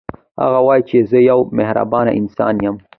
[0.43, 2.75] هغه وايي چې زه یو مهربانه انسان یم